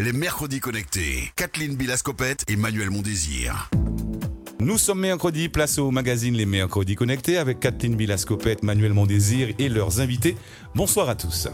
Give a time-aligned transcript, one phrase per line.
[0.00, 1.32] les mercredis connectés.
[1.36, 3.70] Kathleen Bilascopette et Manuel Mondésir.
[4.60, 9.70] Nous sommes mercredi, place au magazine Les Mercredis Connectés avec Kathleen Bilascopette, Manuel Mondésir et
[9.70, 10.36] leurs invités.
[10.74, 11.48] Bonsoir à tous.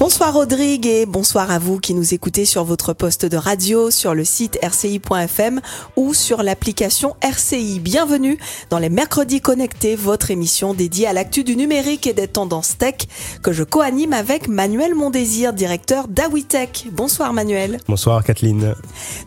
[0.00, 4.12] Bonsoir Rodrigue et bonsoir à vous qui nous écoutez sur votre poste de radio, sur
[4.14, 5.60] le site rci.fm
[5.96, 7.78] ou sur l'application RCI.
[7.78, 8.36] Bienvenue
[8.70, 13.06] dans les Mercredis Connectés, votre émission dédiée à l'actu du numérique et des tendances tech
[13.44, 16.88] que je co-anime avec Manuel Mondésir, directeur d'Awitech.
[16.90, 17.78] Bonsoir Manuel.
[17.86, 18.74] Bonsoir Kathleen.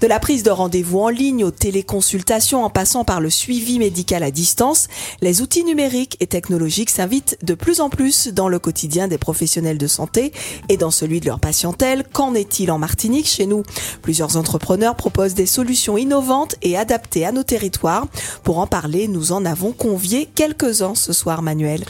[0.02, 4.24] De la prise de rendez-vous en ligne aux téléconsultations en passant par le suivi médical
[4.24, 4.88] à distance,
[5.22, 9.78] les outils numériques et technologiques s'invitent de plus en plus dans le quotidien des professionnels
[9.78, 10.34] de santé
[10.70, 12.04] et dans celui de leur patientèle.
[12.12, 13.64] Qu'en est-il en Martinique Chez nous,
[14.02, 18.08] plusieurs entrepreneurs proposent des solutions innovantes et adaptées à nos territoires.
[18.44, 21.84] Pour en parler, nous en avons convié quelques-uns ce soir, Manuel.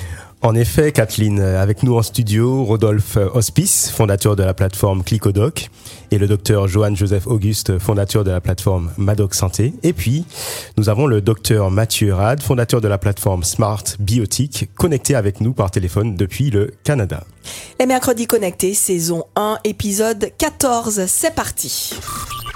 [0.45, 5.71] En effet, Kathleen, avec nous en studio, Rodolphe Hospice, fondateur de la plateforme Clicodoc,
[6.11, 9.73] et le docteur Johan Joseph Auguste, fondateur de la plateforme Madoc Santé.
[9.81, 10.23] Et puis,
[10.77, 15.51] nous avons le docteur Mathieu Rad, fondateur de la plateforme Smart Biotique, connecté avec nous
[15.51, 17.23] par téléphone depuis le Canada.
[17.79, 21.95] Les mercredis connectés, saison 1, épisode 14, c'est parti.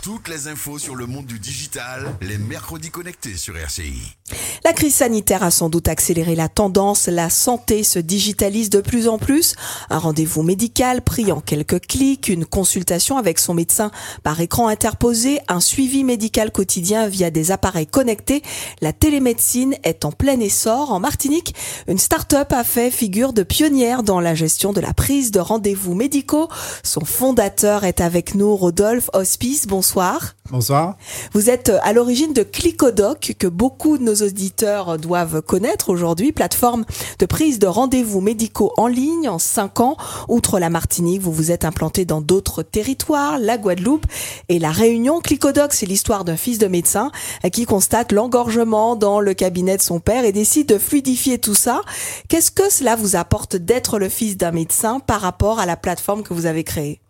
[0.01, 4.15] Toutes les infos sur le monde du digital, les mercredis connectés sur RCI.
[4.63, 7.07] La crise sanitaire a sans doute accéléré la tendance.
[7.07, 9.55] La santé se digitalise de plus en plus.
[9.89, 13.91] Un rendez-vous médical pris en quelques clics, une consultation avec son médecin
[14.23, 18.41] par écran interposé, un suivi médical quotidien via des appareils connectés.
[18.79, 20.93] La télémédecine est en plein essor.
[20.93, 21.55] En Martinique,
[21.87, 25.93] une start-up a fait figure de pionnière dans la gestion de la prise de rendez-vous
[25.93, 26.47] médicaux.
[26.83, 29.67] Son fondateur est avec nous, Rodolphe Hospice.
[29.67, 29.88] Bonsoir.
[30.51, 30.97] Bonsoir.
[31.33, 36.85] Vous êtes à l'origine de Clicodoc, que beaucoup de nos auditeurs doivent connaître aujourd'hui, plateforme
[37.17, 39.97] de prise de rendez-vous médicaux en ligne en 5 ans.
[40.27, 44.05] Outre la Martinique, vous vous êtes implanté dans d'autres territoires, la Guadeloupe
[44.47, 45.21] et la Réunion.
[45.21, 47.11] Clicodoc, c'est l'histoire d'un fils de médecin
[47.51, 51.81] qui constate l'engorgement dans le cabinet de son père et décide de fluidifier tout ça.
[52.27, 56.23] Qu'est-ce que cela vous apporte d'être le fils d'un médecin par rapport à la plateforme
[56.23, 57.01] que vous avez créée?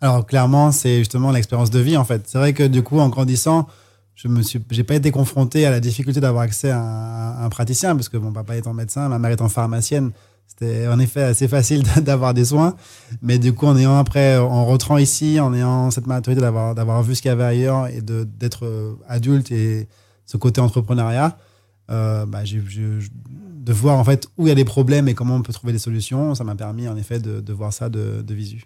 [0.00, 2.22] Alors clairement, c'est justement l'expérience de vie en fait.
[2.26, 3.66] C'est vrai que du coup, en grandissant,
[4.14, 7.94] je me suis, j'ai pas été confronté à la difficulté d'avoir accès à un, praticien
[7.94, 10.12] parce que mon papa étant médecin, ma mère étant pharmacienne,
[10.46, 12.76] c'était en effet assez facile d'avoir des soins.
[13.22, 17.02] Mais du coup, en ayant après, en rentrant ici, en ayant cette maturité d'avoir d'avoir
[17.02, 19.88] vu ce qu'il y avait ailleurs et d'être euh, adulte et
[20.26, 21.36] ce côté entrepreneuriat,
[21.90, 22.62] euh, bah, j'ai,
[23.70, 25.72] de voir en fait où il y a des problèmes et comment on peut trouver
[25.72, 26.34] des solutions.
[26.34, 28.64] Ça m'a permis en effet de, de voir ça de, de, visu.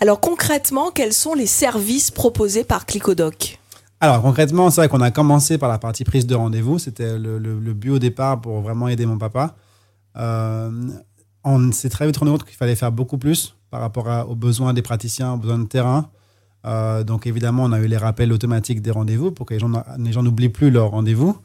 [0.00, 3.58] Alors concrètement, quels sont les services proposés par Clicodoc?
[4.00, 6.78] Alors concrètement, c'est vrai qu'on a commencé par la partie prise de rendez-vous.
[6.78, 9.56] C'était le, le, le, but au départ pour vraiment aider mon papa.
[10.16, 10.70] Euh,
[11.44, 14.36] on s'est très vite rendu compte qu'il fallait faire beaucoup plus par rapport à, aux
[14.36, 16.08] besoins des praticiens, aux besoins de terrain.
[16.64, 19.70] Euh, donc évidemment, on a eu les rappels automatiques des rendez-vous pour que les gens,
[19.98, 21.36] les gens n'oublient plus leur rendez-vous.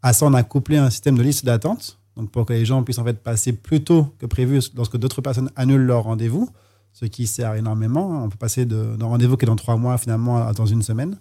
[0.00, 2.82] À ça, on a couplé un système de liste d'attente donc pour que les gens
[2.82, 6.48] puissent en fait passer plus tôt que prévu lorsque d'autres personnes annulent leur rendez-vous,
[6.92, 8.24] ce qui sert énormément.
[8.24, 11.18] On peut passer d'un rendez-vous qui est dans trois mois finalement à dans une semaine.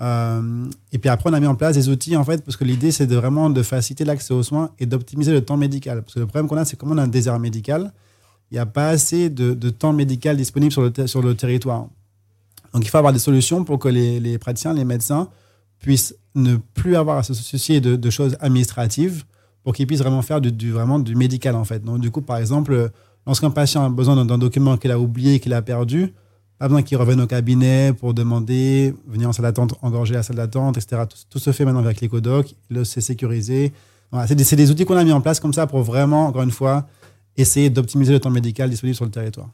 [0.00, 2.64] Euh, et puis après, on a mis en place des outils en fait, parce que
[2.64, 6.02] l'idée c'est de vraiment de faciliter l'accès aux soins et d'optimiser le temps médical.
[6.02, 7.92] Parce que le problème qu'on a, c'est comme on a un désert médical,
[8.50, 11.88] il n'y a pas assez de, temps médical disponible sur le, sur le territoire.
[12.72, 15.28] Donc il faut avoir des solutions pour que les, les praticiens, les médecins
[15.80, 19.24] puissent ne plus avoir à se soucier de choses administratives
[19.64, 21.84] pour qu'ils puissent vraiment faire du, vraiment du médical en fait.
[21.84, 22.90] Donc du coup, par exemple,
[23.26, 26.12] lorsqu'un patient a besoin d'un document qu'il a oublié, qu'il a perdu,
[26.58, 30.36] pas besoin qu'il revienne au cabinet pour demander, venir en salle d'attente, engorger la salle
[30.36, 31.02] d'attente, etc.
[31.28, 33.72] Tout, se fait maintenant avec l'Ecodoc, c'est sécurisé.
[34.26, 36.50] C'est des, des, outils qu'on a mis en place comme ça pour vraiment, encore une
[36.50, 36.86] fois,
[37.36, 39.48] essayer d'optimiser le temps médical disponible sur le territoire.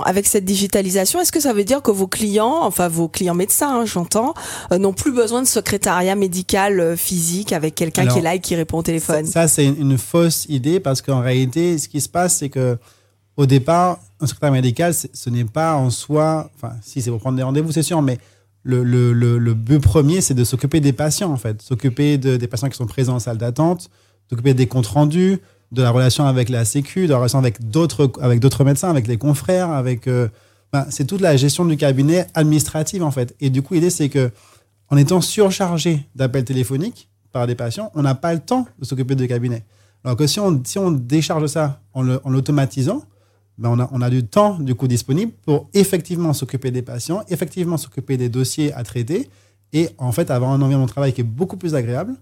[0.00, 3.80] Avec cette digitalisation, est-ce que ça veut dire que vos clients, enfin vos clients médecins,
[3.80, 4.34] hein, j'entends,
[4.72, 8.40] euh, n'ont plus besoin de secrétariat médical euh, physique avec quelqu'un qui est là et
[8.40, 9.26] qui répond au téléphone?
[9.26, 12.78] Ça, c'est une, fausse idée parce qu'en réalité, ce qui se passe, c'est que
[13.36, 17.36] au départ, un secrétaire médical, ce n'est pas en soi, enfin, si c'est pour prendre
[17.36, 18.18] des rendez-vous, c'est sûr, mais
[18.62, 22.46] le, le, le, but premier, c'est de s'occuper des patients, en fait, s'occuper de, des
[22.46, 23.90] patients qui sont présents en salle d'attente,
[24.30, 25.40] s'occuper des comptes rendus,
[25.72, 29.06] de la relation avec la Sécu, de la relation avec d'autres avec d'autres médecins, avec
[29.06, 30.28] les confrères, avec euh,
[30.72, 33.34] ben, c'est toute la gestion du cabinet administrative en fait.
[33.40, 34.30] Et du coup, l'idée c'est que
[34.90, 39.14] en étant surchargé d'appels téléphoniques par des patients, on n'a pas le temps de s'occuper
[39.14, 39.64] du cabinet.
[40.04, 43.02] Alors que si on, si on décharge ça en l'automatisant,
[43.56, 47.22] ben on, a, on a du temps du coup disponible pour effectivement s'occuper des patients,
[47.28, 49.30] effectivement s'occuper des dossiers à traiter
[49.72, 52.14] et en fait avoir un environnement de travail qui est beaucoup plus agréable.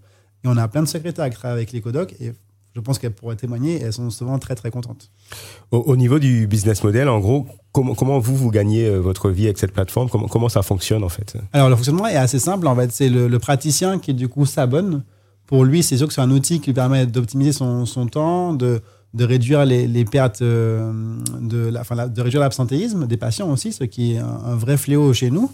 [0.44, 2.32] Et on a plein de secrétaires à travailler avec les codocs et
[2.75, 5.11] je pense qu'elles pourraient témoigner et elles sont souvent très très contentes.
[5.71, 9.31] Au, au niveau du business model, en gros, comment, comment vous, vous gagnez euh, votre
[9.31, 10.09] vie avec cette plateforme?
[10.09, 11.37] Comment, comment ça fonctionne en fait?
[11.53, 12.93] Alors le fonctionnement est assez simple en fait.
[12.93, 15.03] C'est le, le praticien qui du coup s'abonne.
[15.47, 18.55] Pour lui, c'est sûr que c'est un outil qui lui permet d'optimiser son, son temps,
[18.55, 18.81] de,
[19.15, 20.93] de réduire les, les pertes, euh,
[21.41, 24.55] de, la, enfin, la- de réduire l'absentéisme des patients aussi, ce qui est un, un
[24.55, 25.51] vrai fléau chez nous.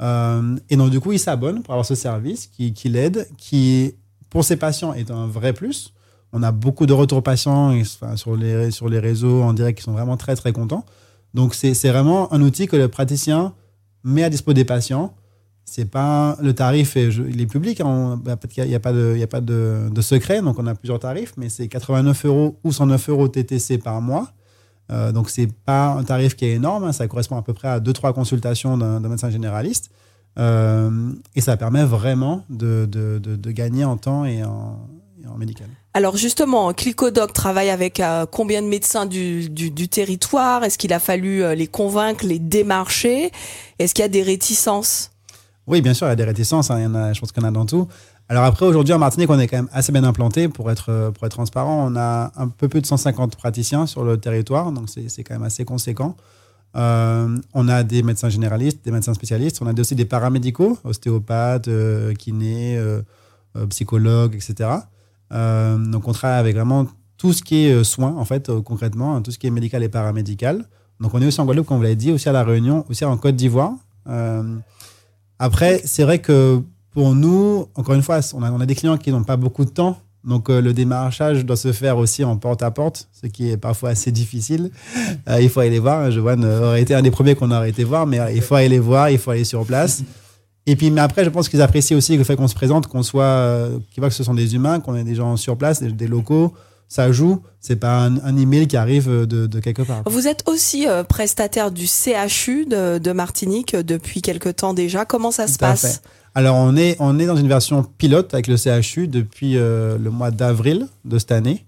[0.00, 3.94] Euh, et donc du coup, il s'abonne pour avoir ce service qui, qui l'aide, qui
[4.30, 5.93] pour ses patients est un vrai plus.
[6.36, 7.72] On a beaucoup de retours patients
[8.16, 10.84] sur, les, sur les réseaux en direct qui sont vraiment très très contents.
[11.32, 13.54] Donc c'est vraiment un outil que le praticien
[14.02, 15.14] met à dispo des patients.
[15.64, 17.80] C'est pas le tarif, est, il est public.
[17.80, 20.66] hein, bah, qu'il n'y a, pas de, il y a pas de, secret, donc on
[20.66, 24.32] a plusieurs tarifs, mais c'est 89 euros ou 109 euros TTC par mois.
[24.90, 27.68] Euh, donc c'est pas un tarif qui est énorme, hein, ça correspond à peu près
[27.68, 29.90] à 2-3 consultations d'un médecin généraliste.
[30.36, 34.88] Euh, et ça permet vraiment de, de, de, de gagner en temps et en,
[35.22, 35.68] et en médical.
[35.96, 40.64] Alors justement, Clicodoc travaille avec euh, combien de médecins du, du, territoire?
[40.64, 43.30] Est-ce qu'il a fallu euh, les convaincre, les démarcher?
[43.78, 45.12] Est-ce qu'il y a des réticences?
[45.68, 46.72] Oui, bien sûr, il y a des réticences.
[46.72, 47.86] hein, il y en a, je pense en a dans tout.
[48.28, 51.10] Alors après, aujourd'hui, en Martinique, on est quand même assez bien implanté pour être, euh,
[51.12, 51.88] pour être transparent.
[51.88, 55.44] On a un peu plus de 150 praticiens sur le territoire, donc c'est quand même
[55.44, 56.16] assez conséquent.
[56.74, 59.62] On a des médecins généralistes, des médecins spécialistes.
[59.62, 61.68] On a aussi des paramédicaux, ostéopathes,
[62.18, 62.80] kinés,
[63.68, 64.80] psychologues, etc.
[65.32, 66.86] Euh, donc on travaille avec vraiment
[67.16, 69.50] tout ce qui est euh, soins, en fait, euh, concrètement, hein, tout ce qui est
[69.50, 70.64] médical et paramédical.
[71.00, 73.04] Donc on est aussi en Guadeloupe, comme vous l'avez dit, aussi à La Réunion, aussi
[73.04, 73.72] en Côte d'Ivoire.
[75.38, 76.60] Après, c'est vrai que
[76.92, 79.98] pour nous, encore une fois, on a, des clients qui n'ont pas beaucoup de temps.
[80.22, 84.70] Donc, le démarchage doit se faire aussi en porte-à-porte, ce qui est parfois assez difficile.
[85.40, 86.10] Il faut aller les voir.
[86.10, 89.10] Joanne aurait été un des premiers qu'on aurait été voir, mais il faut aller voir,
[89.10, 90.04] il faut aller sur place.
[90.66, 93.02] Et puis, mais après, je pense qu'ils apprécient aussi le fait qu'on se présente, qu'on
[93.02, 95.82] soit, euh, qu'ils voient que ce sont des humains, qu'on ait des gens sur place,
[95.82, 96.54] des, des locaux.
[96.88, 97.42] Ça joue.
[97.60, 100.02] C'est pas un, un email qui arrive de, de quelque part.
[100.06, 105.04] Vous êtes aussi euh, prestataire du CHU de, de Martinique depuis quelque temps déjà.
[105.04, 106.00] Comment ça se passe fait.
[106.34, 110.10] Alors, on est, on est dans une version pilote avec le CHU depuis euh, le
[110.10, 111.64] mois d'avril de cette année.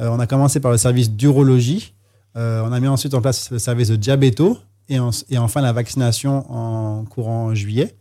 [0.00, 1.94] Euh, on a commencé par le service d'urologie.
[2.36, 4.58] On a mis ensuite en place le service de diabéto
[4.88, 7.96] et, en- et enfin la vaccination en courant juillet.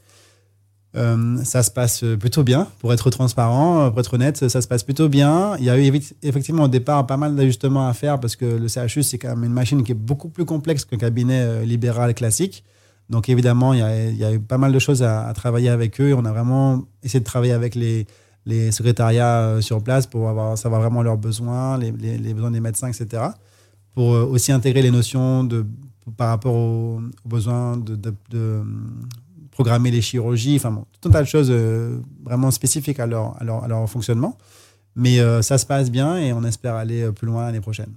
[0.97, 4.67] Euh, ça se passe plutôt bien, pour être transparent, euh, pour être honnête, ça se
[4.67, 5.55] passe plutôt bien.
[5.59, 8.67] Il y a eu effectivement au départ pas mal d'ajustements à faire parce que le
[8.67, 12.13] CHU, c'est quand même une machine qui est beaucoup plus complexe qu'un cabinet euh, libéral
[12.13, 12.63] classique.
[13.09, 16.13] Donc évidemment, il y, a, eu pas mal de choses à, travailler avec eux.
[16.13, 18.05] On a vraiment essayé de travailler avec les,
[18.71, 23.23] secrétariats euh, sur place pour avoir, savoir vraiment leurs besoins, les, besoins des médecins, etc.
[23.93, 25.47] Pour euh, aussi intégrer les notions
[26.17, 27.97] par rapport aux, besoins de,
[28.33, 28.63] euh,
[29.57, 33.35] programmer les chirurgies, enfin bon, tout un tas de choses euh, vraiment spécifiques à leur,
[33.41, 34.37] à leur, à leur fonctionnement.
[34.95, 37.89] Mais euh, ça se passe bien et on espère aller euh, plus loin l'année prochaine.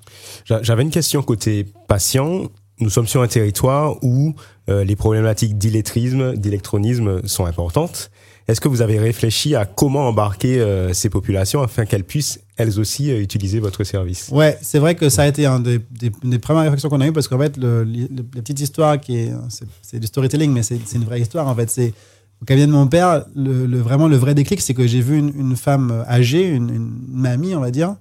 [0.46, 2.44] J'a- J'avais une question côté patient.
[2.78, 4.34] Nous sommes sur un territoire où
[4.68, 8.10] les problématiques d'illettrisme, d'électronisme sont importantes.
[8.50, 12.78] Est-ce que vous avez réfléchi à comment embarquer euh, ces populations afin qu'elles puissent elles
[12.80, 14.28] aussi euh, utiliser votre service?
[14.32, 17.06] Ouais, c'est vrai que ça a été un des, des- des premières réflexions qu'on a
[17.06, 20.52] eues parce qu'en fait, le, le- la petite histoire qui est, c'est, c'est du storytelling,
[20.52, 21.70] mais c'est, c'est une vraie histoire en fait.
[21.70, 21.94] C'est
[22.42, 25.18] au cabinet de mon père, le, le- vraiment le vrai déclic, c'est que j'ai vu
[25.18, 27.94] une, une femme âgée, une, une mamie, on va dire,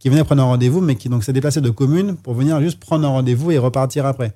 [0.00, 2.80] qui venait prendre un rendez-vous, mais qui donc s'est déplacée de commune pour venir juste
[2.80, 4.32] prendre un rendez-vous et repartir après.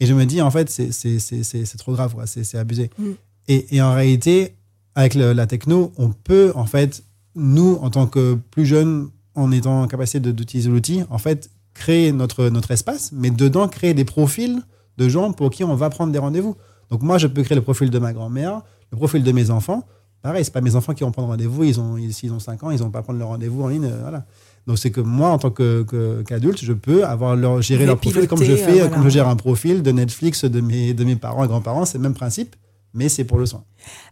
[0.00, 2.26] Et je me dis, en fait, c'est, c'est, c'est, c'est, c'est trop grave, quoi.
[2.26, 2.88] C'est, c'est abusé.
[2.98, 3.10] Mm.
[3.48, 4.54] Et, et en réalité,
[4.94, 7.02] avec le- la techno, on peut, en fait,
[7.34, 12.12] nous, en tant que plus jeunes, en étant en capacité d'utiliser l'outil, en fait, créer
[12.12, 14.60] notre, notre espace, mais dedans, créer des profils
[14.96, 16.54] de gens pour qui on va prendre des rendez-vous.
[16.90, 19.82] Donc, moi, je peux créer le profil de ma grand-mère, le profil de mes enfants.
[20.22, 22.62] Pareil, c'est pas mes enfants qui vont prendre rendez-vous, ils ont, ils, s'ils ont 5
[22.62, 24.24] ans, ils vont pas prendre le rendez-vous en ligne, euh, voilà.
[24.66, 28.38] Donc, c'est que moi, en tant qu'adulte, je peux avoir leur, gérer leur profil comme
[28.42, 31.44] je fais, euh, comme je gère un profil de Netflix de mes, de mes parents
[31.44, 32.54] et grands-parents, c'est le même principe,
[32.94, 33.64] mais c'est pour le soin.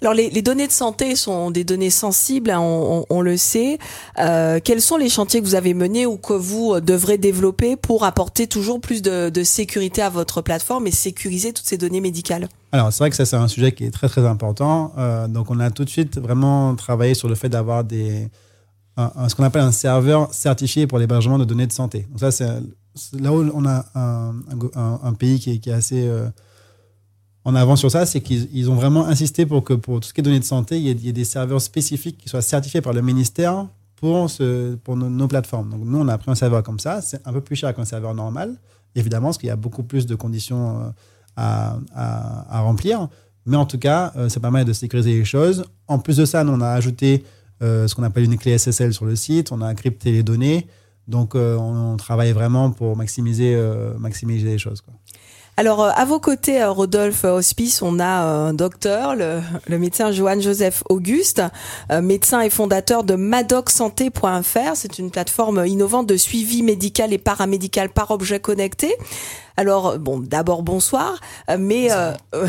[0.02, 3.36] Alors les, les données de santé sont des données sensibles, hein, on, on- on le
[3.38, 3.78] sait.
[4.18, 7.76] Euh, quels sont les chantiers que vous avez menés ou que vous euh, devrez développer
[7.76, 12.00] pour apporter toujours plus de, de sécurité à votre plateforme et sécuriser toutes ces données
[12.02, 12.48] médicales?
[12.72, 14.92] Alors, c'est vrai que ça, c'est un sujet qui est très, très important.
[14.98, 18.28] Euh, donc, on a tout de suite vraiment travaillé sur le fait d'avoir des,
[18.96, 22.06] un- un- ce qu'on appelle un serveur certifié pour l'hébergement de données de santé.
[22.10, 22.48] Donc, ça, c'est
[23.20, 26.26] là où on a un, pays qui est, qui est assez euh,
[27.44, 30.14] en avant sur ça, c'est qu'ils ils ont vraiment insisté pour que pour tout ce
[30.14, 32.92] qui est données de santé, il y ait, des serveurs spécifiques qui soient certifiés par
[32.92, 35.70] le ministère pour, ce, pour nos, plateformes.
[35.70, 37.02] Donc, nous, on a pris un serveur comme ça.
[37.02, 38.54] C'est un peu plus cher qu'un serveur normal,
[38.94, 40.92] évidemment, parce qu'il y a beaucoup plus de conditions
[41.38, 43.08] euh, à, remplir.
[43.44, 45.64] Mais en tout cas, euh, ça permet de sécuriser les choses.
[45.88, 47.24] En plus de ça, nous, on a ajouté
[47.60, 49.50] euh, ce qu'on appelle une clé SSL sur le site.
[49.50, 50.68] On a crypté les données.
[51.08, 53.60] Donc, on, travaille vraiment pour maximiser,
[53.98, 54.82] maximiser les choses.
[55.58, 59.78] Alors, euh, à vos côtés, euh, Rodolphe Hospice, on a euh, un docteur, le, le
[59.78, 61.42] médecin Johan Joseph Auguste,
[61.90, 64.74] euh, médecin et fondateur de madocsanté.fr.
[64.74, 68.94] C'est une plateforme innovante de suivi médical et paramédical par objet connecté.
[69.56, 71.20] Alors, euh, bon, d'abord, bonsoir.
[71.50, 72.12] Euh, Mais euh,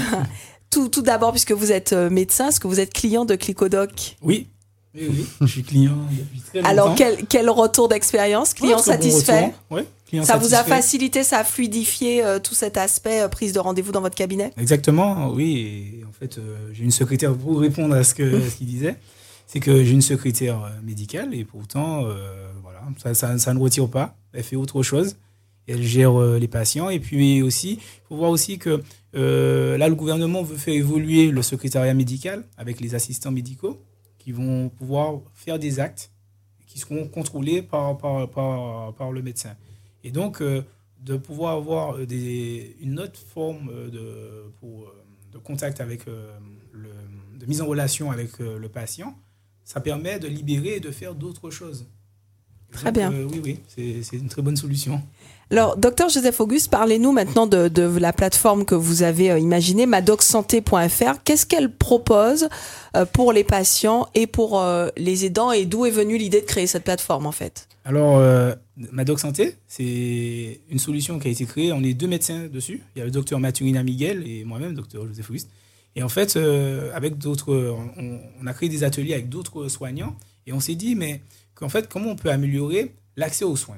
[0.70, 4.16] tout, tout d'abord, puisque vous êtes euh, médecin, est-ce que vous êtes client de Clicodoc?
[4.22, 4.48] Oui.
[4.96, 6.70] Oui, oui, je suis client depuis très longtemps.
[6.70, 8.54] Alors, quel, quel retour d'expérience?
[8.54, 9.46] Client Ouais, bon satisfait?
[9.46, 9.54] Retour.
[9.72, 13.54] Ouais, client Ça vous a facilité, ça a fluidifié euh, tout cet aspect euh, prise
[13.54, 14.52] de rendez-vous dans votre cabinet?
[14.56, 16.00] Exactement, oui.
[16.00, 18.98] Et en fait, euh, j'ai une secrétaire pour répondre à ce qu'il disait.
[19.48, 22.06] C'est que j'ai une secrétaire médicale et pourtant,
[22.64, 24.16] voilà, ça, ça, ça ne retire pas.
[24.32, 25.18] Elle fait autre chose.
[25.68, 26.90] Elle gère les patients.
[26.90, 28.82] Et puis aussi, il faut voir aussi que
[29.14, 33.80] là, le gouvernement veut faire évoluer le secrétariat médical avec les assistants médicaux
[34.24, 36.12] qui vont pouvoir faire des actes
[36.66, 39.56] qui seront contrôlés par, par, par, par le médecin.
[40.04, 40.64] Et donc, euh,
[41.02, 44.92] de pouvoir avoir euh, des, une autre forme euh, de, pour,
[45.32, 46.32] de contact avec euh,
[46.72, 46.90] le,
[47.38, 49.14] de mise en relation avec euh, le patient,
[49.66, 51.86] ça permet de libérer et de faire d'autres choses.
[52.72, 53.12] Très Donc, bien.
[53.12, 55.02] oui, oui, c'est une très bonne solution.
[55.54, 61.22] Alors, docteur Joseph Auguste, parlez-nous maintenant de, la plateforme que vous avez euh, imaginée, madocsanté.fr.
[61.24, 62.50] Qu'est-ce qu'elle propose
[62.98, 66.48] euh, pour les patients et pour euh, les aidants et d'où est venue l'idée de
[66.48, 67.68] créer cette plateforme en fait?
[67.86, 68.56] Alors, euh,
[68.92, 71.72] Madoc Santé, c'est une solution qui a été créée.
[71.72, 72.82] On est deux médecins dessus.
[72.96, 75.52] Il y a le docteur Mathurina Miguel et moi-même, docteur Joseph Auguste.
[75.96, 76.36] Et en fait,
[76.96, 77.54] avec d'autres,
[78.00, 80.16] on, on a créé des ateliers avec d'autres soignants
[80.48, 81.22] et on s'est dit, mais
[81.54, 83.78] qu'en fait, comment on peut améliorer l'accès aux soins?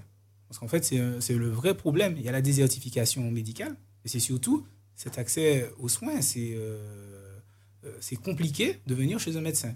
[0.56, 0.86] Parce qu'en fait,
[1.20, 2.16] c'est le vrai problème.
[2.18, 6.22] Il y a la désertification médicale et c'est surtout cet accès aux soins.
[6.22, 7.38] C'est euh,
[7.84, 9.76] euh, compliqué de venir chez un médecin.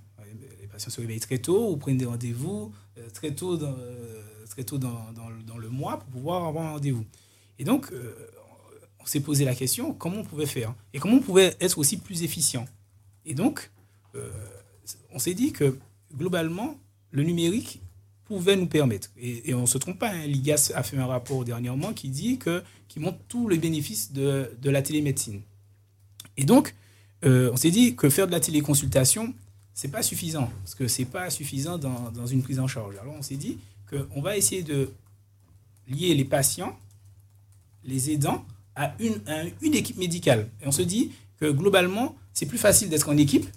[0.62, 3.76] Les patients se réveillent très tôt ou prennent des rendez-vous euh, très tôt, dans,
[4.50, 5.04] très tôt dans,
[5.58, 7.06] le- mois pour pouvoir avoir un rendez-vous.
[7.58, 7.92] Et donc,
[9.02, 11.98] on s'est posé la question comment on pouvait faire et comment on pouvait être aussi
[11.98, 12.66] plus efficient.
[13.26, 13.70] Et donc,
[15.12, 15.78] on s'est dit que
[16.16, 16.78] globalement,
[17.12, 17.82] le numérique
[18.30, 19.10] pouvait nous permettre.
[19.20, 22.38] Et, on ne se trompe pas, hein, l'IGAS a fait un rapport dernièrement qui dit
[22.38, 25.42] que qui montre tous les bénéfices de, de la télémédecine.
[26.38, 26.76] Et donc,
[27.26, 29.34] euh, on s'est dit que faire de la téléconsultation,
[29.74, 32.96] c'est pas suffisant, parce que c'est pas suffisant dans, dans une prise en charge.
[33.02, 33.58] Alors on s'est dit
[33.90, 34.92] qu'on va essayer de
[35.88, 36.78] lier les patients,
[37.84, 38.46] les aidants,
[38.76, 39.20] à une,
[39.62, 40.50] une équipe médicale.
[40.62, 43.48] Et on se dit que globalement, c'est plus facile d'être en équipe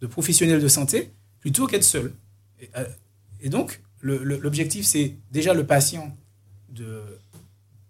[0.00, 1.10] de professionnels de santé
[1.40, 2.12] plutôt qu'être seul.
[2.60, 6.16] Et, euh, donc, l'objectif, c'est déjà le patient
[6.68, 7.02] de,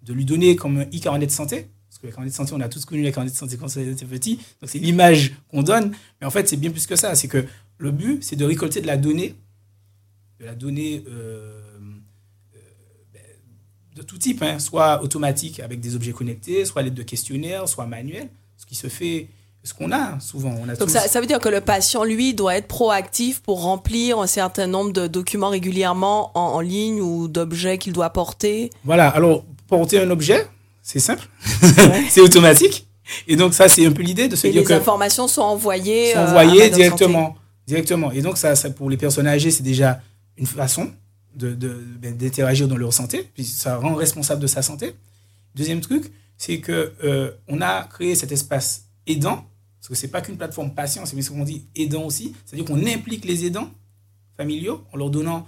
[0.09, 1.69] lui donner comme un e-carnet de santé.
[1.89, 3.67] Parce que les carnets de santé, on a tous connu les carnets de santé quand
[3.67, 4.37] on petit.
[4.37, 5.93] Donc, c'est l'image qu'on donne.
[6.21, 7.15] Mais en fait, c'est bien plus que ça.
[7.15, 7.47] C'est que
[7.79, 9.35] le but, c'est de récolter de la donnée,
[10.41, 11.61] de la donnée euh,
[12.55, 12.59] euh,
[13.15, 13.23] ben,
[13.95, 17.67] de tout type, hein, soit automatique avec des objets connectés, soit à l'aide de questionnaires,
[17.67, 18.29] soit manuel.
[18.59, 19.29] Ce qui se fait,
[19.67, 20.55] ce qu'on a souvent.
[20.65, 23.63] On a Donc ça, ça veut dire que le patient, lui, doit être proactif pour
[23.63, 28.71] remplir un certain nombre de documents régulièrement en, en ligne ou d'objets qu'il doit porter?
[28.85, 30.47] Voilà, alors porter un objet,
[30.83, 31.29] c'est simple,
[32.11, 32.87] c'est automatique.
[33.29, 35.43] Et donc ça, c'est un peu l'idée de se Et dire les que informations sont
[35.43, 36.13] envoyées.
[36.13, 38.13] sont euh, directement, directement.
[38.13, 40.01] Et donc ça, ça, pour les personnes âgées, c'est déjà
[40.37, 40.91] une façon
[41.35, 44.95] de, de- ben, d'interagir dans leur santé, puis ça rend responsable de sa santé.
[45.55, 49.45] Deuxième truc, c'est que euh, on a créé cet espace aidant,
[49.89, 52.85] parce que c'est pas qu'une plateforme patient, c'est ce qu'on dit aidant aussi, c'est-à-dire qu'on
[52.87, 53.71] implique les aidants
[54.37, 55.47] familiaux en leur donnant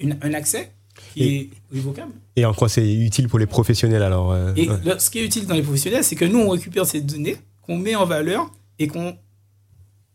[0.00, 0.72] une- un accès
[1.12, 2.12] qui Et- est révocable.
[2.36, 4.76] Et en quoi c'est utile pour les professionnels alors euh, Et ouais.
[4.84, 7.36] le- ce qui est utile dans les professionnels, c'est que nous, on récupère ces données,
[7.62, 9.16] qu'on met en valeur et qu'on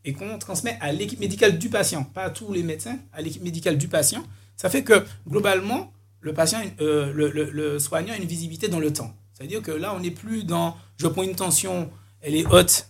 [0.06, 3.42] et qu'on transmet à l'équipe médicale du patient, pas à tous les médecins, à l'équipe
[3.42, 4.22] médicale du patient.
[4.58, 8.80] Ça fait que globalement, le patient, euh, le, le- le soignant a une visibilité dans
[8.82, 9.14] le temps.
[9.34, 12.90] C'est-à-dire que là, on n'est plus dans je prends une tension, elle est haute.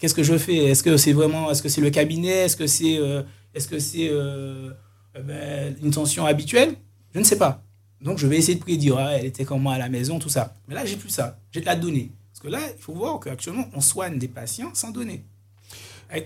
[0.00, 0.56] Qu'est-ce que je fais?
[0.56, 2.46] Est-ce que c'est vraiment, est-ce que c'est le cabinet?
[2.46, 4.70] Est-ce que c'est, euh, est-ce que c'est euh,
[5.14, 6.74] euh, ben, une tension habituelle?
[7.14, 7.62] Je ne sais pas.
[8.00, 10.54] Donc, je vais essayer de prédire, ah, elle était comment à la maison, tout ça.
[10.66, 11.38] Mais là, j'ai plus ça.
[11.52, 12.12] J'ai de la donnée.
[12.32, 15.22] Parce que là, il faut voir qu'actuellement, on soigne des patients sans données.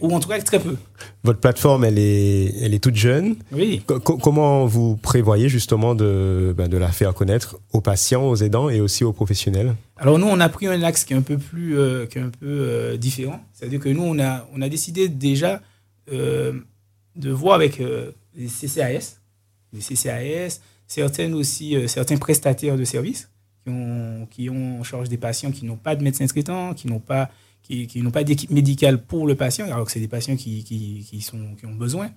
[0.00, 0.76] Ou en tout cas, avec très peu.
[1.24, 3.36] Votre plateforme, elle est, elle est toute jeune.
[3.52, 3.82] Oui.
[3.86, 8.36] Co- co- comment vous prévoyez justement de, ben, de la faire connaître aux patients, aux
[8.36, 9.74] aidants et aussi aux professionnels?
[9.96, 12.22] Alors, nous, on a pris un axe qui est un peu plus, euh, qui est
[12.22, 13.40] un peu euh, différent.
[13.52, 15.60] C'est-à-dire que nous, on a, on a décidé déjà
[16.12, 16.52] euh,
[17.16, 19.18] de voir avec les CCAS,
[19.72, 23.28] les CCAS, certaines aussi, certains prestataires de services
[23.64, 26.86] qui ont, qui ont en charge des patients qui n'ont pas de médecin traitant, qui
[26.88, 27.30] n'ont pas,
[27.64, 31.06] qui, n'ont pas d'équipe médicale pour le patient, alors que c'est des patients qui, qui,
[31.08, 32.10] qui, sont, qui ont besoin.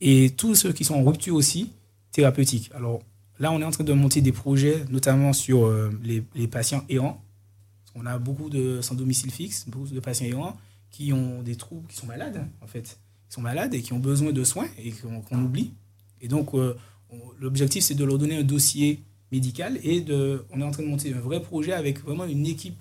[0.00, 1.70] Et tous ceux qui sont en rupture aussi
[2.10, 2.70] thérapeutique.
[2.74, 3.00] Alors,
[3.38, 6.84] là, on est en train de monter des projets, notamment sur euh, les, les, patients
[6.88, 7.22] errants.
[7.94, 10.56] On a beaucoup de sans domicile fixe, beaucoup de patients errants
[10.90, 12.98] qui ont des troubles, qui sont malades, en fait.
[13.28, 15.72] Qui sont malades et qui ont besoin de soins et qu'on oublie.
[16.20, 16.76] Et donc, euh,
[17.38, 20.88] l'objectif, c'est de leur donner un dossier médical et de, on est en train de
[20.88, 22.80] monter un vrai projet avec vraiment une équipe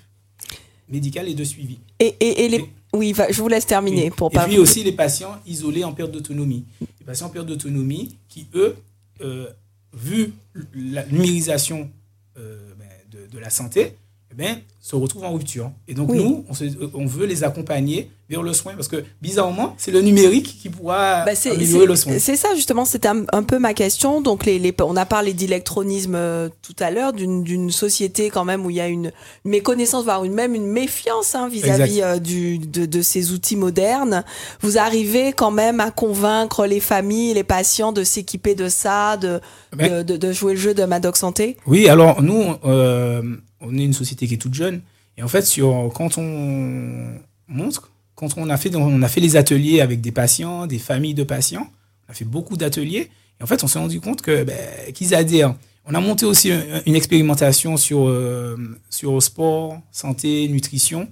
[0.93, 1.79] médicale et de suivi.
[2.00, 2.63] Et, et, les...
[2.93, 4.12] oui, je vous laisse terminer.
[4.12, 6.63] Pour et puis aussi les patients isolés en perte d'autonomie.
[7.00, 8.75] Les patients en perte d'autonomie qui, eux,
[9.21, 9.47] euh,
[9.93, 10.33] vu
[10.73, 11.89] la numérisation
[12.38, 13.95] euh, ben, de, de, la santé,
[14.33, 15.71] eh ben, se retrouvent en rupture.
[15.87, 19.91] Et donc, nous, on, on, veut les accompagner vers le soin parce que, bizarrement, c'est
[19.91, 22.13] le numérique qui pourra bah améliorer le soin.
[22.19, 24.21] C'est ça, justement, c'était un, peu ma question.
[24.21, 28.65] Donc, les, les on a parlé d'électronisme euh, tout à l'heure, d'une société quand même
[28.65, 29.11] où il y a une
[29.45, 34.25] méconnaissance, voire une, même une méfiance hein, vis-à-vis euh, du de, de, ces outils modernes.
[34.61, 39.39] Vous arrivez quand même à convaincre les familles, les patients de s'équiper de ça, de,
[39.77, 41.55] de, de, jouer le jeu de Madoc Santé?
[41.67, 42.55] Oui, alors, nous...
[42.65, 43.21] Euh,
[43.63, 44.82] on est une société qui est toute jeune.
[45.17, 47.17] Et en fait, sur, quand on
[47.48, 51.13] montre, quand on a, fait, on a fait les ateliers avec des patients, des familles
[51.13, 51.67] de patients,
[52.08, 53.10] on a fait beaucoup d'ateliers.
[53.39, 54.58] Et en fait, on s'est rendu compte que ben,
[54.93, 55.55] qu'ils adhèrent.
[55.86, 56.51] On a monté aussi
[56.86, 58.55] une expérimentation sur, euh,
[58.89, 61.10] sur sport, santé, nutrition,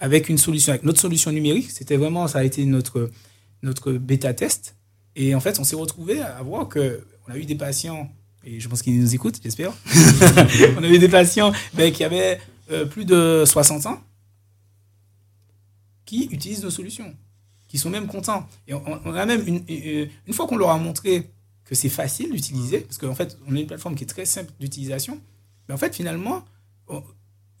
[0.00, 1.70] avec une solution, avec notre solution numérique.
[1.70, 3.10] C'était vraiment, ça a été notre,
[3.62, 4.74] notre bêta test.
[5.14, 8.10] Et en fait, on s'est retrouvé à voir que on a eu des patients
[8.44, 9.72] et je pense qu'ils nous écoutent, j'espère.
[10.76, 12.40] on avait des patients ben, qui avaient
[12.70, 14.02] euh, plus de 60 ans
[16.04, 17.14] qui utilisent nos solutions,
[17.66, 18.48] qui sont même contents.
[18.66, 21.28] Et on, a même, une, une fois qu'on leur a montré
[21.68, 24.50] que c'est facile d'utiliser, parce qu'en fait, on a une plateforme qui est très simple
[24.58, 25.20] d'utilisation,
[25.68, 26.44] mais en fait, finalement,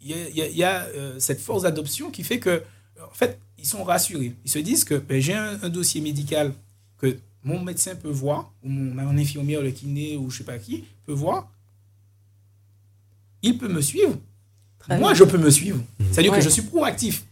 [0.00, 2.62] il y a, euh, cette force d'adoption qui fait que,
[2.98, 4.34] en fait, ils sont rassurés.
[4.44, 6.54] Ils se disent que ben, j'ai un, dossier médical
[6.96, 10.84] que mon médecin peut voir, ou mon, infirmière, le kiné, ou je sais pas qui,
[11.06, 11.50] peut voir,
[13.42, 14.16] il peut me suivre.
[14.88, 15.80] Moi, je peux me suivre.
[16.10, 17.24] C'est-à-dire que je suis proactif.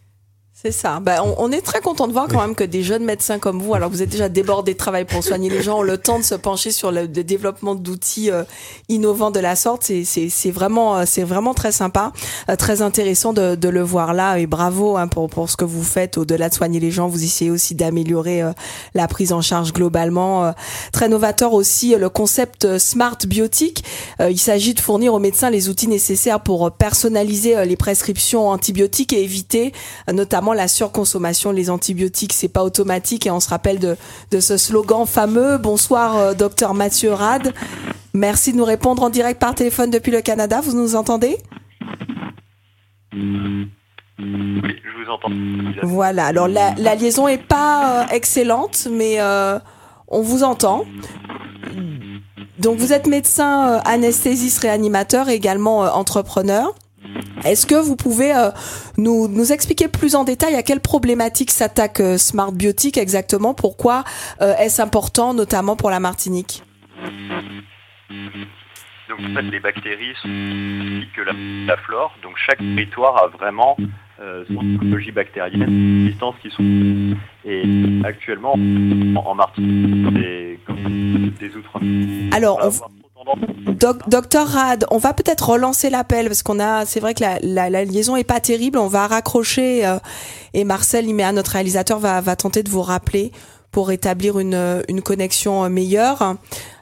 [0.59, 0.99] C'est ça.
[0.99, 3.75] Ben, on, est très content de voir quand même que des jeunes médecins comme vous,
[3.75, 6.23] alors vous êtes déjà débordés de travail pour soigner les gens, ont le temps de
[6.23, 8.43] se pencher sur le, développement d'outils euh,
[8.89, 9.83] innovants de la sorte.
[9.83, 12.11] C'est vraiment, euh, c'est vraiment très sympa,
[12.49, 14.39] euh, très intéressant de, de, le voir là.
[14.39, 16.17] Et bravo hein, pour, pour ce que vous faites.
[16.17, 18.41] Au-delà de soigner les gens, vous essayez aussi d'améliorer
[18.95, 20.55] la prise en charge globalement.
[20.91, 23.83] très novateur aussi le concept Smart Biotique.
[24.19, 29.21] il s'agit de fournir aux médecins les outils nécessaires pour personnaliser les prescriptions antibiotiques et
[29.23, 29.71] éviter
[30.11, 31.51] notamment la surconsommation.
[31.51, 33.97] Les antibiotiques, c'est pas automatique et on se rappelle de,
[34.31, 35.57] de ce slogan fameux.
[35.57, 37.53] Bonsoir, euh, docteur Mathieu Rad.
[38.13, 40.61] Merci de nous répondre en direct par téléphone depuis le Canada.
[40.61, 41.37] Vous nous entendez?
[43.13, 43.69] Oui,
[44.23, 45.29] je vous entends.
[45.83, 46.25] Voilà.
[46.25, 49.59] Alors la, la liaison est pas euh, excellente, mais euh,
[50.07, 50.85] on vous entend.
[52.59, 56.73] Donc vous êtes médecin anesthésiste réanimateur, également entrepreneur.
[57.45, 58.49] Est-ce que vous pouvez euh,
[58.97, 63.53] nous, nous, expliquer plus en détail à quelle problématique s'attaque euh, Smart Biotique exactement?
[63.53, 64.03] Pourquoi
[64.41, 66.63] euh, est-ce important, notamment pour la Martinique?
[69.09, 70.27] Donc en fait, les bactéries sont
[71.15, 71.33] que la,
[71.65, 72.13] la, flore.
[72.21, 73.77] Donc chaque territoire a vraiment
[74.17, 77.15] son écologie bactérienne, des distances qui sont
[77.45, 77.63] et
[78.03, 80.59] actuellement en, Martinique des,
[81.39, 81.79] des outre.
[82.31, 82.59] Alors
[84.07, 88.15] docteur Rad, on va peut-être relancer l'appel parce qu'on a, c'est vrai que la, liaison
[88.15, 88.77] est pas terrible.
[88.77, 89.97] On va raccrocher euh,
[90.53, 93.31] et Marcel Iméa, notre réalisateur, va, tenter de vous rappeler
[93.71, 96.35] pour établir une, une connexion meilleure.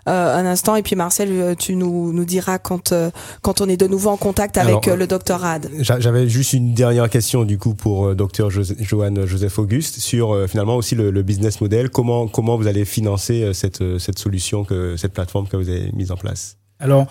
[0.07, 3.09] Euh, un instant et puis Marcel, euh, tu nous, nous diras quand, euh,
[3.41, 5.67] quand on est de nouveau en contact avec le docteur Rad.
[5.79, 10.93] J'avais juste une dernière question du coup pour docteur Johan Joseph Auguste sur finalement aussi
[10.93, 11.89] le, business model.
[11.89, 16.11] Comment, comment vous allez financer cette, cette solution, que, cette plateforme que vous avez mise
[16.11, 16.57] en place?
[16.79, 17.07] Alors,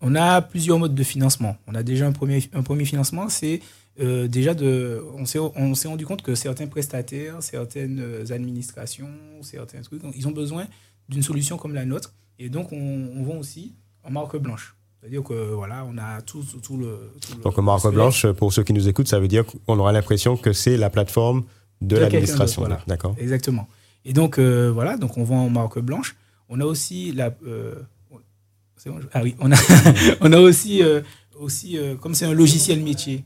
[0.00, 1.56] on a plusieurs modes de financement.
[1.66, 3.60] On a déjà un premier, un premier financement, c'est
[3.98, 9.10] déjà de, on s'est, on s'est rendu compte que certains prestataires, certaines administrations,
[9.42, 10.66] certains trucs, ils ont besoin
[11.10, 13.74] d'une solution comme la nôtre et donc, on, vend aussi
[14.04, 14.76] en marque blanche.
[15.00, 18.72] C'est-à-dire que voilà, on a tout, tout, le, Donc, en marque blanche, pour ceux qui
[18.72, 21.44] nous écoutent, ça veut dire qu'on aura l'impression que c'est la plateforme
[21.80, 22.68] de, l'administration.
[22.86, 23.14] D'accord.
[23.18, 23.68] Exactement.
[24.04, 26.16] Et donc, euh, voilà, donc on vend en marque blanche.
[26.48, 27.34] On a aussi la.
[27.46, 27.74] Euh,
[29.12, 29.56] ah oui, on a,
[30.20, 31.02] on a aussi, euh,
[31.38, 33.24] aussi comme c'est un logiciel métier.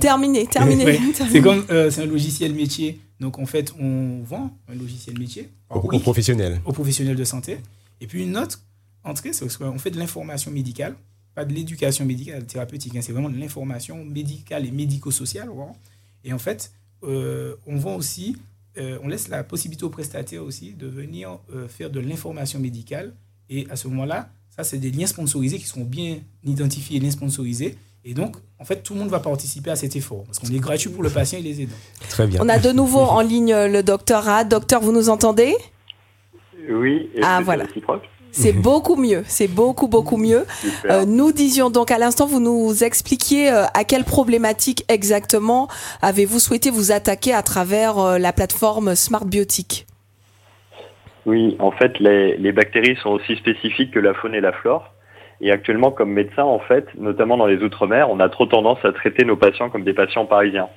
[0.00, 1.00] Terminé, terminé.
[1.14, 5.48] c'est comme c'est un logiciel métier donc en fait, on vend un logiciel métier.
[5.70, 6.60] Aux, professionnels.
[6.64, 7.58] Aux professionnels de santé.
[8.00, 8.60] Et puis une autre
[9.04, 10.96] entrée, c'est qu'on fait de l'information médicale,
[11.34, 15.48] pas de l'éducation médicale thérapeutique, hein, c'est vraiment de l'information médicale et médico-sociale.
[16.24, 16.72] Et en fait,
[17.04, 18.36] euh, on vend aussi,
[18.78, 23.14] euh, on laisse la possibilité aux prestataires aussi de venir euh, faire de l'information médicale.
[23.48, 27.76] Et à ce moment-là, Ça, c'est des liens sponsorisés qui sont bien identifiés, liens sponsorisés.
[28.08, 30.22] Et donc, en fait, tout le monde va participer à cet effort.
[30.26, 31.74] Parce qu'on est gratuit pour le patient et les aidants.
[32.08, 32.40] Très bien.
[32.40, 34.44] On a de nouveau en ligne le docteur A.
[34.44, 35.56] Docteur, vous nous entendez?
[36.70, 37.10] Oui.
[37.16, 37.64] et Ah, c'est voilà.
[38.30, 40.44] C'est beaucoup mieux, c'est beaucoup, beaucoup mieux.
[40.60, 40.92] Super.
[40.92, 45.68] Euh, nous disions donc à l'instant, vous nous expliquiez euh, à quelle problématique exactement
[46.02, 49.86] avez-vous souhaité vous attaquer à travers euh, la plateforme Smart Biotic
[51.24, 54.92] Oui, en fait, les, les bactéries sont aussi spécifiques que la faune et la flore.
[55.40, 58.92] Et actuellement, comme médecin, en fait, notamment dans les Outre-mer, on a trop tendance à
[58.92, 60.68] traiter nos patients comme des patients parisiens.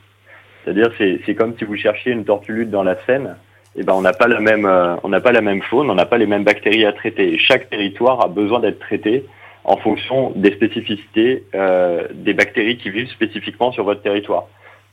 [0.63, 3.35] C'est-à-dire, c'est c'est comme si vous cherchiez une tortulute dans la Seine.
[3.75, 5.95] Eh ben, on n'a pas la même, euh, on n'a pas la même faune, on
[5.95, 7.37] n'a pas les mêmes bactéries à traiter.
[7.37, 9.25] Chaque territoire a besoin d'être traité
[9.63, 14.47] en fonction des spécificités euh, des bactéries qui vivent spécifiquement sur votre territoire.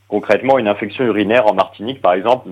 [0.08, 2.48] Concrètement, une infection urinaire en Martinique, par exemple,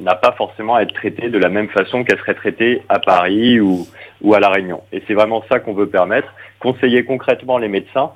[0.00, 3.60] n'a pas forcément à être traitée de la même façon qu'elle serait traitée à Paris
[3.60, 3.86] ou,
[4.22, 4.80] ou à La Réunion.
[4.92, 6.26] Et c'est vraiment ça qu'on veut permettre,
[6.58, 8.10] conseiller concrètement les médecins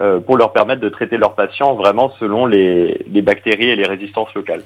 [0.00, 3.86] euh, pour leur permettre de traiter leurs patients vraiment selon les, les bactéries et les
[3.86, 4.62] résistances locales.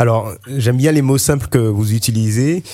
[0.00, 2.64] Alors, j'aime bien les mots simples que vous utilisez.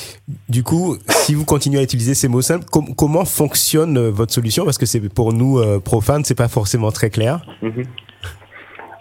[0.48, 4.64] Du coup, si vous continuez à utiliser ces mots simples, com- comment fonctionne votre solution?
[4.64, 7.42] Parce que c'est pour nous euh, profanes, c'est pas forcément très clair.
[7.60, 7.84] Mhm.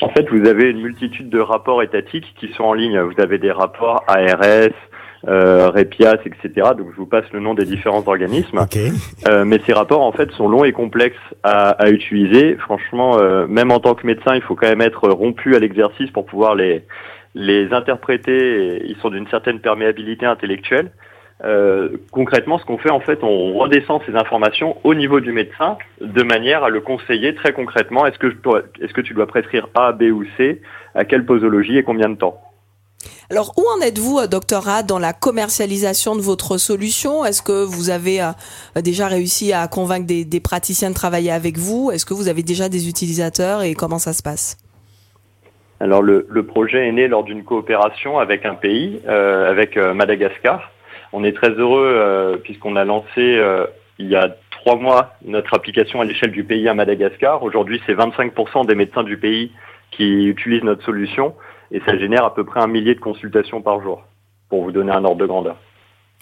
[0.01, 2.99] En fait, vous avez une multitude de rapports étatiques qui sont en ligne.
[2.99, 4.69] Vous avez des rapports ARS,
[5.27, 6.69] euh, REPIAS, etc.
[6.77, 8.59] Donc, je vous passe le nom des différents organismes.
[9.27, 12.55] Euh, mais ces rapports, en fait, sont longs et complexes à, à utiliser.
[12.57, 16.11] Franchement, euh, même en tant que médecin, il faut quand même être rompu à l'exercice
[16.11, 16.83] pour pouvoir les,
[17.33, 18.81] les interpréter.
[18.85, 20.91] Ils sont d'une certaine perméabilité intellectuelle.
[21.43, 25.77] Euh, concrètement, ce qu'on fait, en fait, on redescend ces informations au niveau du médecin
[26.01, 28.05] de manière à le conseiller très concrètement.
[28.07, 30.61] Est-ce que, tu dois prescrire A, B ou C?
[30.95, 32.41] À quelle posologie et combien de temps?
[33.29, 37.23] Alors, où en êtes-vous, euh, docteur A, dans la commercialisation de votre solution?
[37.23, 38.31] Est-ce que vous avez euh,
[38.81, 41.91] déjà réussi à convaincre des, des praticiens de travailler avec vous?
[41.91, 44.57] Est-ce que vous avez déjà des utilisateurs et comment ça se passe?
[45.79, 50.71] Alors le, le projet est né lors d'une coopération avec un pays, euh, avec Madagascar.
[51.13, 53.65] On est très heureux euh, puisqu'on a lancé euh,
[53.99, 57.43] il y a trois mois notre application à l'échelle du pays à Madagascar.
[57.43, 59.51] Aujourd'hui, c'est 25% des médecins du pays
[59.91, 61.33] qui utilisent notre solution
[61.71, 64.03] et ça génère à peu près un millier de consultations par jour,
[64.49, 65.57] pour vous donner un ordre de grandeur.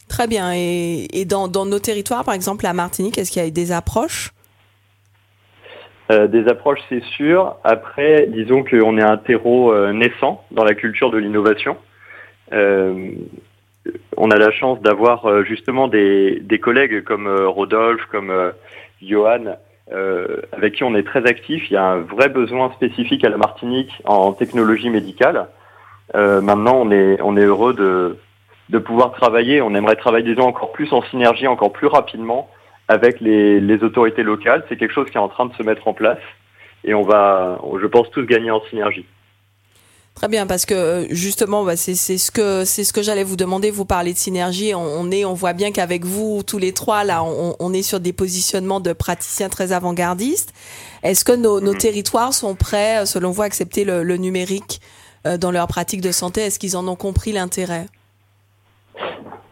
[0.07, 0.53] Très bien.
[0.53, 3.71] Et, et dans, dans nos territoires, par exemple, la Martinique, est-ce qu'il y a des
[3.71, 4.31] approches?
[6.11, 7.55] Euh, des approches, c'est sûr.
[7.63, 11.77] Après, disons qu'on est un terreau euh, naissant dans la culture de l'innovation.
[12.53, 13.11] Euh,
[14.17, 18.51] on a la chance d'avoir euh, justement des, collègues comme euh, Rodolphe, comme euh,
[19.01, 19.57] Johan,
[20.51, 21.69] avec qui on est très actif.
[21.69, 25.47] Il y a un vrai besoin spécifique à la Martinique en technologie médicale.
[26.15, 29.61] Maintenant, on est, on est heureux de, pouvoir travailler.
[29.61, 32.49] On aimerait travailler encore plus en synergie, encore plus rapidement
[32.87, 34.63] avec les autorités locales.
[34.69, 36.17] C'est quelque chose qui est en train de se mettre en place
[36.83, 39.05] et on va, je pense, tous gagner en synergie.
[40.15, 43.35] Très bien, parce que euh, justement, bah, c'est ce que c'est ce que j'allais vous
[43.35, 43.69] demander.
[43.69, 44.73] Vous parlez de synergie.
[44.73, 47.81] On, on est, on voit bien qu'avec vous tous les trois là, on, on est
[47.83, 50.53] sur des positionnements de praticiens très avant-gardistes.
[51.03, 51.77] Est-ce que nos, nos Mhm.
[51.79, 54.79] territoires sont prêts, euh, selon vous, à accepter le, le numérique
[55.27, 56.41] euh, dans leur pratique de santé?
[56.41, 57.87] Est-ce qu'ils en ont compris l'intérêt?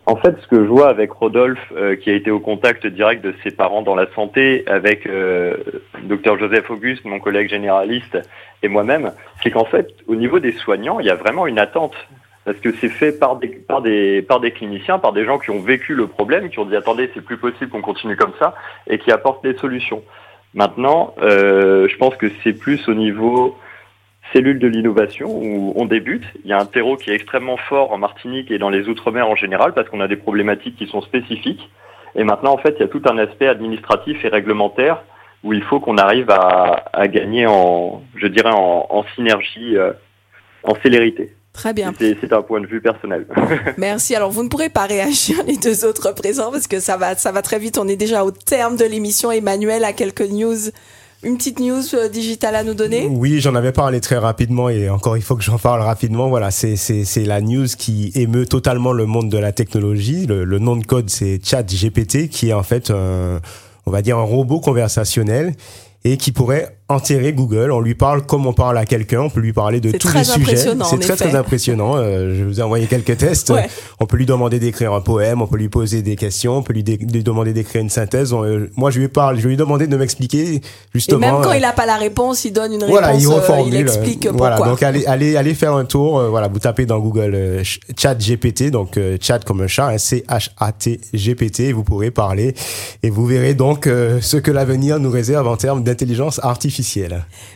[0.06, 3.24] En fait, ce que je vois avec Rodolphe, euh, qui a été au contact direct
[3.24, 5.56] de ses parents dans la santé, avec euh,
[6.04, 8.18] Dr Joseph Auguste, mon collègue généraliste,
[8.64, 11.96] et moi-même, c'est qu'en fait, au niveau des soignants, il y a vraiment une attente.
[12.44, 15.52] Parce que c'est fait par des, par, des, par des cliniciens, par des gens qui
[15.52, 18.56] ont vécu le problème, qui ont dit attendez, c'est plus possible qu'on continue comme ça,
[18.88, 20.04] et qui apportent des solutions.
[20.54, 23.58] Maintenant, euh, je pense que c'est plus au niveau
[24.32, 26.24] cellule de l'innovation où on débute.
[26.44, 29.28] Il y a un terreau qui est extrêmement fort en Martinique et dans les Outre-mer
[29.28, 31.70] en général parce qu'on a des problématiques qui sont spécifiques.
[32.16, 35.04] Et maintenant, en fait, il y a tout un aspect administratif et réglementaire
[35.44, 39.92] où il faut qu'on arrive à, à gagner en, je dirais, en, en synergie, euh,
[40.64, 41.34] en célérité.
[41.54, 41.94] Très bien.
[42.00, 43.28] C'est c'est un point de vue personnel.
[43.78, 44.16] Merci.
[44.16, 47.32] Alors, vous ne pourrez pas réagir les deux autres présents parce que ça va, ça
[47.32, 47.78] va très vite.
[47.78, 49.32] On est déjà au terme de l'émission.
[49.32, 50.72] Emmanuel a quelques news,
[51.24, 53.08] une petite news euh, digitale à nous donner?
[53.10, 56.30] Oui, j'en avais parlé très rapidement et encore il faut que j'en parle rapidement.
[56.30, 60.26] Voilà, c'est la news qui émeut totalement le monde de la technologie.
[60.26, 63.40] Le, le nom de code c'est ChatGPT qui est en fait un,
[63.86, 65.54] on va dire un robot conversationnel
[66.04, 67.72] et qui pourrait enterrer Google.
[67.72, 69.22] On lui parle comme on parle à quelqu'un.
[69.22, 70.56] On peut lui parler de tous les sujets.
[70.56, 71.16] C'est très effet.
[71.16, 71.96] très impressionnant.
[71.98, 73.50] Euh, je vous ai envoyé quelques tests.
[73.50, 73.68] Ouais.
[74.00, 75.42] On peut lui demander d'écrire un poème.
[75.42, 76.58] On peut lui poser des questions.
[76.58, 78.34] On peut lui, lui demander d'écrire une synthèse.
[78.34, 79.40] On, euh, moi, je lui parle.
[79.40, 80.62] Je lui ai demandé de m'expliquer Et
[80.94, 81.20] justement.
[81.20, 83.36] même quand euh, il n'a pas la réponse, il donne une voilà, réponse, il euh,
[83.36, 83.74] reformule.
[83.74, 84.56] il explique euh, pourquoi.
[84.56, 86.22] Voilà, donc allez, allez, allez faire un tour.
[86.30, 91.00] voilà, vous tapez dans Google ch- Chat GPT, donc chat comme un chat, hein, C-H-A-T
[91.14, 92.54] GPT, et vous pourrez parler
[93.02, 96.83] et vous verrez donc euh, ce que l'avenir nous réserve en termes d'intelligence artificielle.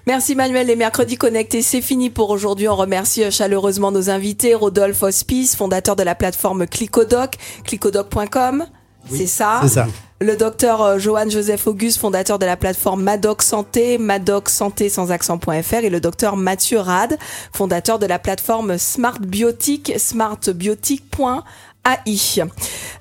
[0.05, 2.67] Merci Manuel, les mercredis connectés, c'est fini pour aujourd'hui.
[2.67, 8.65] On remercie euh, chaleureusement nos invités, Rodolphe Hospice, fondateur de la plateforme Clicodoc, clicodoc.com,
[9.09, 9.59] c'est ça.
[9.63, 9.87] C'est ça.
[10.19, 15.11] Le docteur euh, Johan Joseph Auguste, fondateur de la plateforme Madoc Santé, Madoc Santé sans
[15.11, 17.19] accent.fr et le docteur Mathieu Rad,
[17.53, 19.93] fondateur de la plateforme Smart Biotique,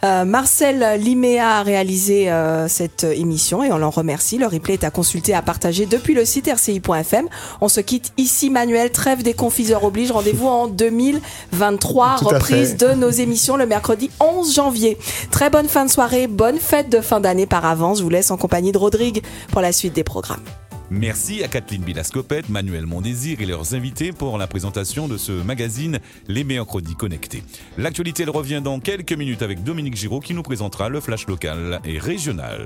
[0.05, 4.39] Euh, Marcel Liméa a réalisé euh, cette émission et on l'en remercie.
[4.39, 7.27] Le replay est à consulter, à partager depuis le site rci.fm.
[7.61, 8.91] On se quitte ici, Manuel.
[8.91, 10.11] Trêve des confiseurs oblige.
[10.11, 12.17] Rendez-vous en 2023.
[12.19, 14.99] Tout à reprise de nos émissions le mercredi 11 janvier.
[15.31, 17.99] Très bonne fin de soirée, bonne fête de fin d'année par avance.
[17.99, 20.45] Je vous laisse en compagnie de Rodrigue pour la suite des programmes.
[20.91, 25.99] Merci à Kathleen Bilascopette, Manuel Mondésir et leurs invités pour la présentation de ce magazine
[26.29, 27.43] Les Mercredis Connectés.
[27.77, 31.99] L'actualité revient dans quelques minutes avec Dominique Giraud qui nous présentera le flash local et
[31.99, 32.65] régional.